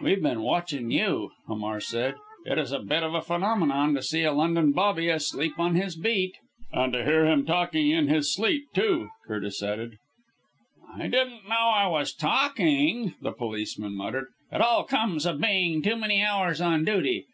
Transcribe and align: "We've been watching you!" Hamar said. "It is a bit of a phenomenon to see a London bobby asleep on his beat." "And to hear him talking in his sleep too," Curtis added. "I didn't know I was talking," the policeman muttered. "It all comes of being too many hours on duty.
"We've 0.00 0.22
been 0.22 0.40
watching 0.40 0.90
you!" 0.90 1.32
Hamar 1.48 1.80
said. 1.82 2.14
"It 2.46 2.56
is 2.56 2.72
a 2.72 2.78
bit 2.78 3.02
of 3.02 3.12
a 3.12 3.20
phenomenon 3.20 3.92
to 3.94 4.02
see 4.02 4.22
a 4.22 4.32
London 4.32 4.72
bobby 4.72 5.10
asleep 5.10 5.58
on 5.58 5.74
his 5.74 5.96
beat." 5.96 6.36
"And 6.72 6.94
to 6.94 7.04
hear 7.04 7.26
him 7.26 7.44
talking 7.44 7.90
in 7.90 8.08
his 8.08 8.32
sleep 8.32 8.62
too," 8.72 9.10
Curtis 9.26 9.62
added. 9.62 9.98
"I 10.94 11.08
didn't 11.08 11.46
know 11.46 11.54
I 11.74 11.88
was 11.88 12.14
talking," 12.14 13.16
the 13.20 13.32
policeman 13.32 13.94
muttered. 13.94 14.28
"It 14.50 14.62
all 14.62 14.82
comes 14.84 15.26
of 15.26 15.42
being 15.42 15.82
too 15.82 15.96
many 15.96 16.22
hours 16.22 16.62
on 16.62 16.86
duty. 16.86 17.26